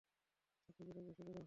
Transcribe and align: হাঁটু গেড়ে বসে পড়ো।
হাঁটু 0.65 0.81
গেড়ে 0.87 1.01
বসে 1.07 1.21
পড়ো। 1.23 1.39